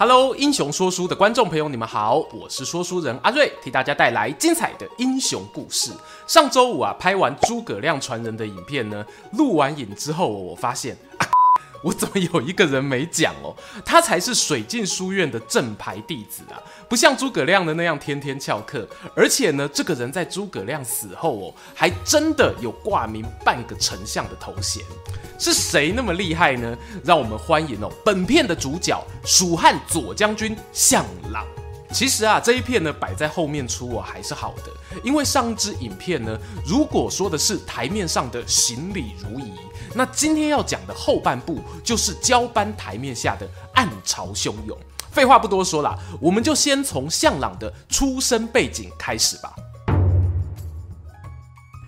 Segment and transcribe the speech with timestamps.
[0.00, 5.90] Hello，英雄说书的观众朋友，你们好，我是说书人阿瑞，替大家带来精彩的英雄故事。
[6.24, 10.96] 上周五啊，拍完诸葛亮传人的影片呢，录完影之后，我发现。
[11.82, 13.54] 我怎么有一个人没讲哦？
[13.84, 18.86] 他才是水镜书院的正牌弟子啊，不像诸葛亮的那样天天翘课。
[19.14, 24.82] 而且呢，这个人在诸葛亮死后哦，还真的有挂名半个丞相的头衔。
[25.38, 26.76] 是谁那么厉害呢？
[27.04, 31.46] 让我们欢迎哦，本片的主角蜀汉左将军项朗。
[31.92, 39.52] 其实啊，这一片呢摆在后面出哦还是好的，因为上支影片呢，如果说的是台面上的行礼如仪。
[39.94, 44.78] 那今天要讲的后半部就是交班台面下的暗潮汹涌。
[45.10, 49.54] 废话不多说啦，我们就先从向朗的出生背景开始吧。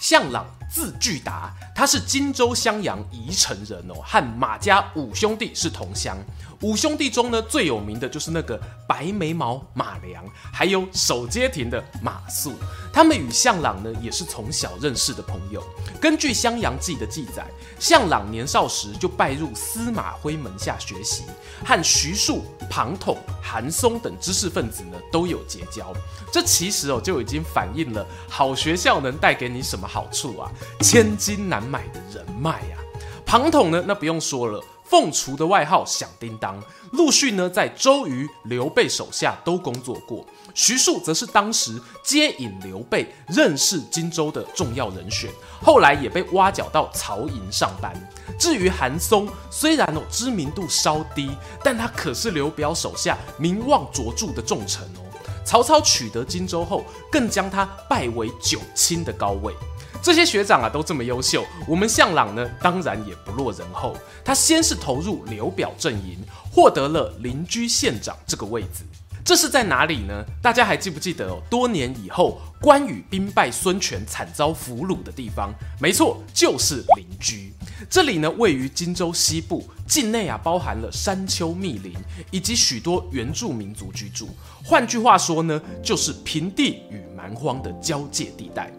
[0.00, 6.16] 向朗字巨达，他是荆州襄阳宜城人哦，和马家五兄弟是同乡。
[6.62, 12.52] 五兄弟中呢，最有名的就是那个白眉毛马良，还有守街亭的马谡。
[12.92, 15.60] 他们与向朗呢，也是从小认识的朋友。
[16.00, 17.44] 根据《襄阳记》的记载，
[17.80, 21.24] 向朗年少时就拜入司马徽门下学习，
[21.64, 25.92] 和徐庶、庞统、韩松等知识分子呢都有结交。
[26.30, 30.48] 这其实哦，就已经反映了好学校能带给你什么好处啊？
[30.80, 32.78] 千金难买的人脉啊！
[33.26, 34.62] 庞统呢，那不用说了。
[34.92, 40.22] 凤雏的外号响叮当，陆续呢在周瑜、刘备手下都工作过。
[40.52, 45.30] 徐庶则是当时接引刘备认识荆州的重要人选，
[45.62, 47.90] 后来也被挖角到曹营上班。
[48.38, 51.30] 至于韩松，虽然哦知名度稍低，
[51.64, 55.00] 但他可是刘表手下名望卓著的重臣哦。
[55.42, 59.54] 曹操取得荆州后，更将他拜为九卿的高位。
[60.02, 63.96] 这些学长啊都这么优秀，我们向朗呢当然也不落人后。
[64.24, 66.18] 他先是投入刘表阵营，
[66.50, 68.82] 获得了临居县长这个位置。
[69.24, 70.24] 这是在哪里呢？
[70.42, 71.40] 大家还记不记得？
[71.48, 77.54] 多年以后，关羽兵败孙权，惨遭俘虏的地方，没错，就是临居。
[77.88, 81.94] 这里呢位于荆州西部，境内啊包含了山丘密林
[82.32, 84.28] 以及许多原住民族居住。
[84.64, 88.72] 换句话说呢，就是平地与蛮荒的交界地带。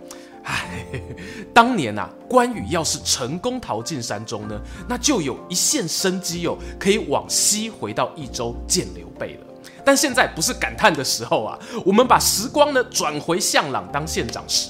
[0.44, 0.86] 唉，
[1.54, 9.46] 当年啊，关羽要是成功逃进山中呢，那就有一线生机哦，可以往西回到益州见刘备了。
[9.86, 14.70] 但现在不是感叹的时候啊，我们把时光呢转回项朗当县长时，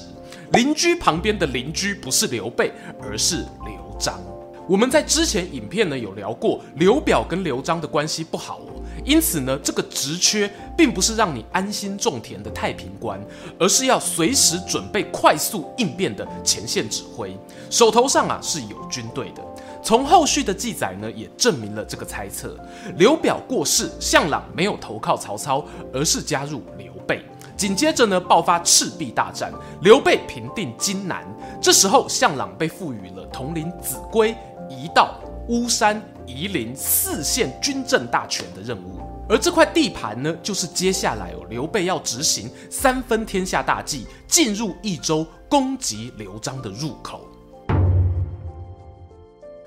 [0.52, 4.20] 邻居旁边的邻居不是刘备，而是刘璋。
[4.68, 8.73] 我们在之前影片呢有聊过，刘表跟刘璋的关系不好哦。
[9.04, 13.20] 因此呢，这个职缺并不是让你安心种田的太平官，
[13.58, 17.36] 而是要随时准备快速应变的前线指挥。
[17.70, 19.42] 手头上啊是有军队的。
[19.82, 22.58] 从后续的记载呢，也证明了这个猜测。
[22.96, 25.62] 刘表过世，项朗没有投靠曹操，
[25.92, 27.22] 而是加入刘备。
[27.54, 31.22] 紧接着呢，爆发赤壁大战，刘备平定荆南。
[31.60, 34.34] 这时候，项朗被赋予了统领秭归、
[34.70, 36.02] 夷道、巫山。
[36.26, 47.26] 夷陵四县军政大权的任务，而这块地盘呢，就是接下来哦，刘备要执行三分天下大计，进入益州攻击刘璋的入口。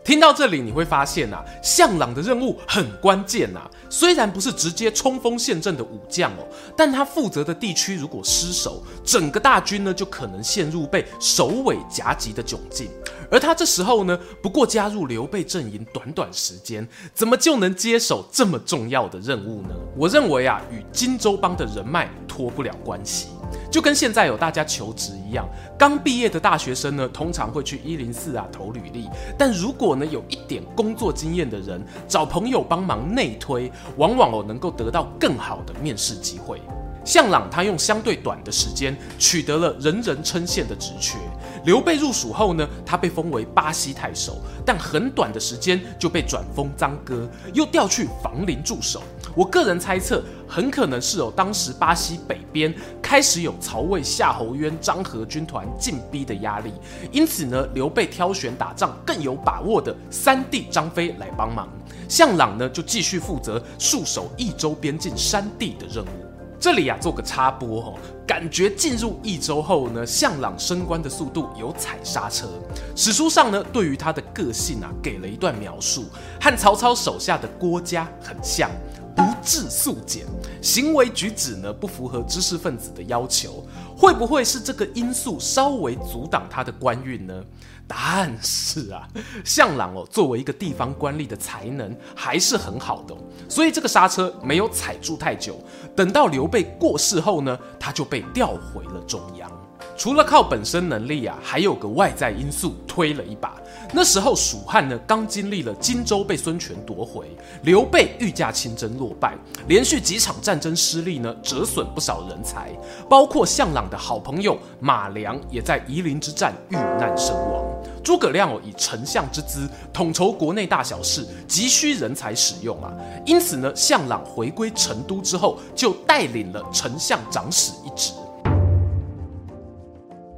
[0.04, 3.70] 听到这里，你会发现啊，项朗的任务很关键呐。
[3.90, 6.48] 虽然不是直接冲锋陷阵的武将哦，
[6.78, 12.90] 但他负责的地区如果失守，整个大军呢就可能陷入被首尾夹击的窘境。
[13.30, 19.70] 而他这时候呢，不过加入刘备阵营短短时间，怎么就能接手这么重要的任务呢？
[19.96, 23.28] 我认为啊，与荆州帮的人脉脱不了关系。
[23.72, 29.10] 就跟现在有大家求职一样，刚毕业的大学生呢，通常会去一零四啊投履历。
[29.38, 36.62] 但如果呢有一点工作经验的人，找朋友帮忙内推，往往哦能够得到更好的面试机会。
[37.08, 41.18] 向朗他用相对短的时间取得了人人称羡的职缺。
[41.64, 49.02] 刘备入蜀后呢，他被封为巴西太守，但很短的时间就被转封臧哥，又调去房陵驻守。
[49.34, 56.74] 我个人猜测，很可能是有当时巴西北边开始有曹魏夏侯渊、张合军团进逼的压力，
[57.14, 61.70] 因此呢，刘备挑选打仗更有把握的三弟张飞来帮忙，
[62.10, 66.27] 项朗呢就继续负责戍守益州边境山地的任务。
[66.60, 67.94] 这里啊，做个插播哦，
[68.26, 72.48] 感觉进入益州后呢，向朗升官的速度有踩刹车。
[72.96, 76.06] 史书上呢，对于他的个性啊，给了一段描述，
[76.42, 78.72] 和曹操手下的郭嘉很像，
[79.18, 80.28] 不治素简，
[80.62, 83.66] 行为举止呢不符合知识分子的要求。
[83.98, 87.44] 会不会是这个因素稍微阻挡他的官运呢？
[87.88, 89.08] 答案是啊，
[89.44, 93.18] 向朗哦，作为一个地方官吏的才能还是很好的哦，
[93.50, 95.60] 所以这个刹车没有踩住太久。
[95.96, 99.50] 等到刘备过世后呢，他就被调回了中央。
[99.98, 103.56] 除了靠本身能力啊，还有个外在因素推了一把。
[103.92, 107.26] 那时候蜀汉呢，刚经历了荆州被孙权夺回，
[107.64, 109.36] 刘备御驾亲征落败，
[109.68, 112.70] 连续几场战争失利呢，折损不少人才，
[113.10, 117.66] 包括项朗的好朋友马良也在夷陵之战遇难身亡。
[118.04, 122.94] 诸葛亮哦，以丞相之资统筹国内大小事，急需人才使用啊。
[123.26, 128.12] 因此呢，项朗回归成都之后，就带领了丞相长史一职。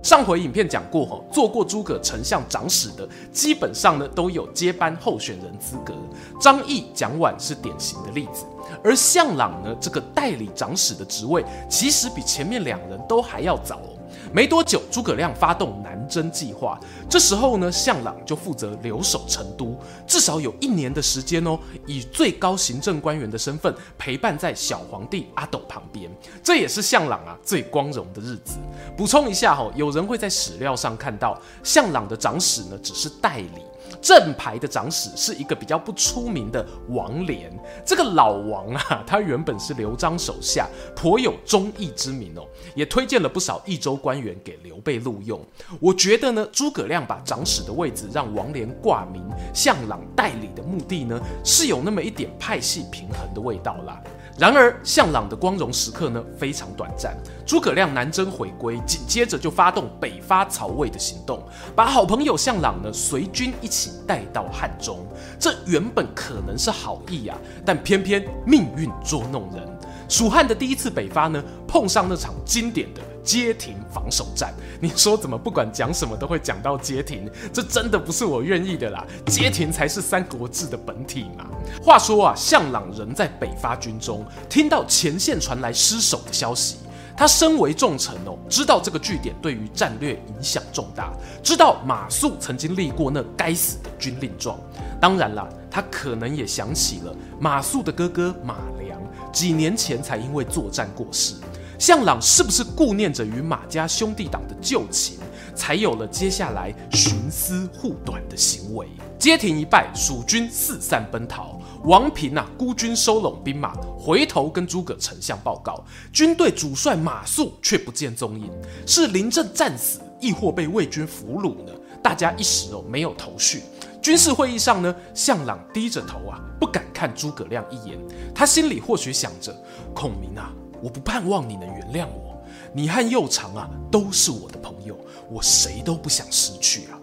[0.01, 5.93] 上回影片讲过哈，做过诸葛丞相长史的，基本上呢都有接班候选人资格。
[6.39, 8.45] 张毅、蒋琬是典型的例子，
[8.81, 13.98] 而向朗呢，这个代理长史的职位，其实比前面两人都还要早哦。
[14.33, 16.79] 没多久，诸葛亮发动南征计划。
[17.09, 26.09] 这时候呢，向朗就负责留守成都，至少有一年的时间哦，以最高行政官员的身份陪伴在小皇帝阿斗旁边。
[26.43, 28.57] 这也是向朗啊最光荣的日子。
[28.95, 33.63] 补充一下哈、有人会在史料上看到向朗的长史呢，只是代理。
[34.01, 37.51] 正牌的长史是一个比较不出名的王连，
[37.85, 45.39] 这个老王啊，他原本是刘璋手下，颇有忠义之名哦，也推荐了不少益州官员给刘备录用。
[45.79, 54.01] 我觉得呢，诸葛亮把长史的位置让王连挂名，向朗代理的目的呢，是有那么一点派系平衡的味道啦。
[54.39, 57.13] 然而，向朗的光荣时刻呢，非常短暂。
[57.45, 61.43] 诸葛亮南征回归，紧接着就发动北伐曹魏的行动，
[61.75, 65.05] 把好朋友向朗呢随军一起带到汉中。
[65.37, 69.67] 这原本可能是好意啊，但偏偏命运捉弄人。
[70.07, 74.51] 蜀汉的第一次北伐呢，碰上那场经典的街亭防守战。
[74.81, 77.29] 你说怎么不管讲什么都会讲到街亭？
[77.53, 79.05] 这真的不是我愿意的啦！
[79.27, 81.45] 街亭才是《三国志》的本体嘛。
[81.79, 86.77] 话说啊，项朗人在北伐军中，听到前线传来失守的消息。
[87.15, 94.57] 他身为重臣哦，知道这个据点对于战略影响重大，知道马谡曾经立过那该死的军令状。
[94.99, 98.99] 当然啦，他可能也想起了马谡的哥哥马良
[99.31, 101.35] 几年前才因为作战过世。
[101.79, 105.17] 向朗是不是顾念着与马家兄弟党的旧情，
[105.55, 108.85] 才有了接下来徇私护短的行为？
[109.17, 111.57] 街亭一败，蜀军四散奔逃。
[111.85, 115.81] 王平啊，孤军收拢兵马，回头跟诸葛丞相报告，
[116.11, 118.51] 军队主帅马谡却不见踪影，
[118.85, 121.71] 是临阵战死，亦或被魏军俘虏呢？
[122.03, 123.63] 大家一时哦没有头绪。
[124.01, 127.97] 军事会议上呢，向朗低着头啊，不敢看诸葛亮一眼。
[128.35, 129.55] 他心里或许想着：
[129.93, 132.41] 孔明啊，我不盼望你能原谅我，
[132.73, 134.97] 你和右长啊都是我的朋友，
[135.29, 136.99] 我谁都不想失去啊。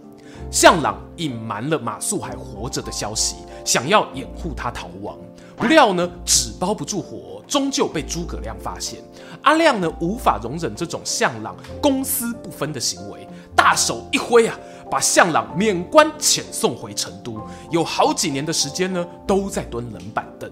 [0.51, 3.37] 向朗隐瞒了马謏还活着的消息。
[3.65, 5.19] 想要掩护他逃亡，
[5.57, 9.01] 不料呢，纸包不住火，终究被诸葛亮发现。
[9.43, 13.27] 阿亮呢，无法容忍这种向朗公私不分的行为，
[13.57, 14.57] 大手一挥啊，
[14.89, 17.41] 把向朗免官遣送回成都。
[17.73, 20.49] 有好几年的时间呢，都在蹲冷板凳。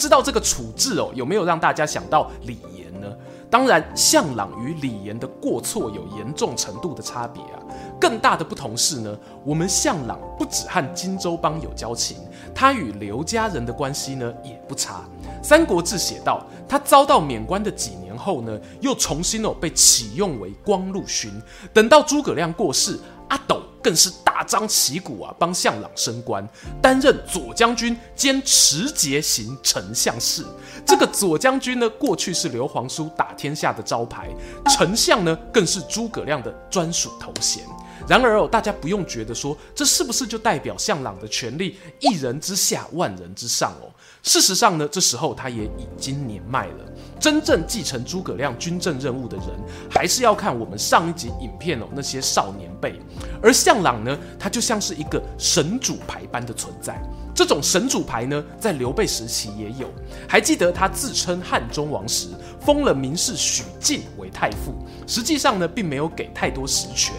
[0.00, 3.06] 知道这个处置哦，有没有让大家想到李严呢？
[3.50, 7.60] 当然，向朗与李严的过错有严重程度的差别啊。
[8.00, 9.14] 更大的不同是呢，
[9.44, 12.16] 我们向朗不只和荆州帮有交情，
[12.54, 15.04] 他与刘家人的关系呢也不差。
[15.44, 21.30] 《三国志》写道，他遭到免官的几年后呢，又重新哦被启用为光禄勋。
[21.74, 26.44] 等到诸葛亮过世，阿斗更是大张旗鼓啊，帮向朗升官，
[26.82, 30.44] 担任左将军兼持节行丞相事。
[30.84, 34.28] 这个左将军呢，过去是刘皇叔打天下的招牌，
[34.66, 37.62] 丞相呢，更是诸葛亮的专属头衔。
[38.08, 43.90] 然而哦，大家不用觉得说，这是不是就代表向朗的权力一人之下万人之上哦？
[44.22, 46.84] 事实上呢，这时候他也已经年迈了。
[47.18, 49.46] 真正继承诸葛亮军政任务的人，
[49.90, 53.00] 还是要看我们上一集影片哦，那些少年辈。
[53.42, 57.00] 而向朗呢，他就像是一个神主牌般的存在。
[57.34, 59.88] 这种神主牌呢，在刘备时期也有。
[60.28, 62.28] 还记得他自称汉中王时，
[62.60, 64.74] 封了名士许靖为太傅，
[65.06, 67.14] 实际上呢，并没有给太多实权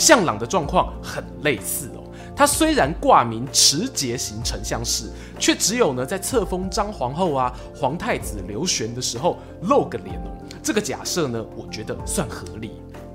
[0.00, 0.24] 向。
[0.24, 2.04] 朗的状况很类似哦。
[2.36, 10.30] 他虽然挂名持节行丞相事，却只有呢在册封张皇后啊、皇太子刘玄的时候露个脸哦。
[10.62, 12.72] 这个假设呢，我觉得算合理。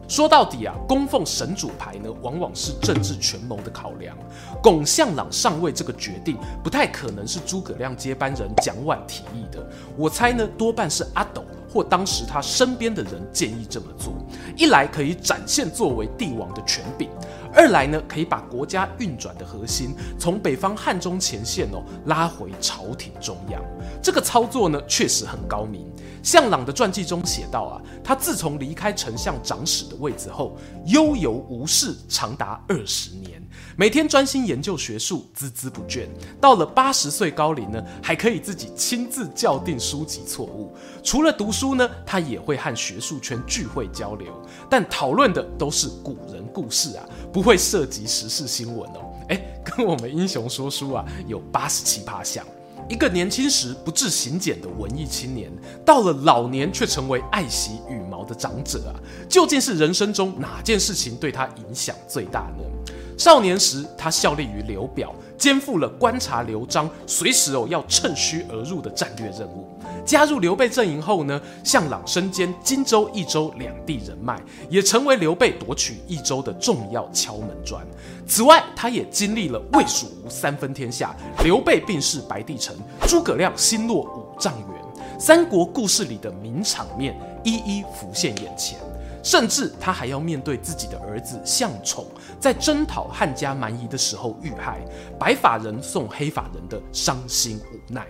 [0.07, 4.15] 说到底啊，供奉神主牌呢，往往是政治权谋的考量。
[4.61, 9.67] 拱向朗上位这个决定，不太可能是诸葛亮接班人蒋琬提议的。
[9.97, 11.43] 我猜呢，多半是阿斗
[11.75, 14.13] 或当时他身边的人建议这么做。
[14.55, 17.09] 一来可以展现作为帝王的权柄，
[17.53, 23.61] 二来呢，可以把国家运转的核心从北方汉中前线哦拉回朝廷中央。
[24.01, 25.85] 这个操作呢，确实很高明。
[26.25, 33.39] 向朗的传记中写道啊，他自从离开丞相长史的位子后，悠游无事长达二十年，
[33.77, 36.07] 每天专心研究学术，孜孜不倦。
[36.41, 40.75] 到了八十岁高龄呢，还可以自己亲自校订书籍错误。
[41.03, 44.33] 除了读书呢，他也会和学术圈聚会交流，
[44.67, 49.13] 但讨论的都是古人故事啊，不会涉及时事新闻哦。
[49.29, 52.43] 诶，跟我们英雄说书啊有八十七趴像。
[52.87, 55.51] 一个年轻时不治行俭的文艺青年，
[55.83, 58.93] 到了老年却成为爱惜羽毛的长者啊！
[59.27, 62.94] 究竟是人生中哪件事情对他影响最大呢？
[63.17, 69.67] 少年时，他效力于刘表，肩负了观察刘璋，随时哦要趁虚而入的战略任务。
[70.05, 77.85] 加入刘备阵营后呢，向朗身兼荆州、益州两地人脉，也成为刘备夺取益州的重要敲门砖。
[78.27, 82.75] 此外，他也经历了魏、蜀、吴三分天下，刘备病逝白帝城，
[83.07, 88.77] 诸葛亮星落五丈原，三国故事里的名场面一一浮现眼前。
[89.25, 92.05] 甚至他还要面对自己的儿子向宠
[92.39, 94.85] 在征讨汉家蛮夷的时候遇害，
[95.19, 98.05] 白发人送黑发人的伤心无奈。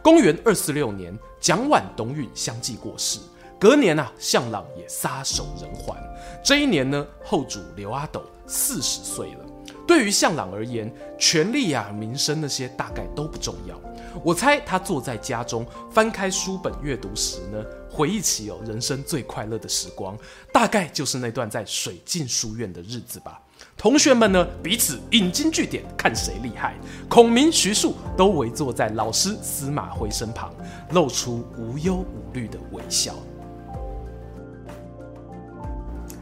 [0.00, 3.18] 公元二四六年，蒋琬、董允相继过世。
[3.58, 5.96] 隔年啊，向朗也撒手人寰。
[6.44, 9.44] 这一年呢，后主刘阿斗四十岁了。
[9.84, 13.76] 对于向朗而言，权力啊、名声那些大概都不重要。
[14.22, 20.16] 我猜他坐在家中翻开书本阅读时呢，回忆起哦人生最快乐的时光，
[20.52, 23.40] 大概就是那段在水镜书院的日子吧。
[23.76, 26.74] 同学们呢，彼此引经据典，看谁厉害。
[27.08, 30.52] 孔明、徐庶都围坐在老师司马徽身旁，
[30.90, 33.14] 露出无忧无虑的微笑。